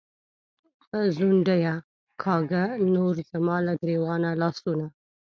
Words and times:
“ځونډیه”کاږه 1.15 2.63
نور 2.93 3.13
زما 3.31 3.57
له 3.65 3.73
ګرېوانه 3.81 4.31
لاسونه 4.41 4.85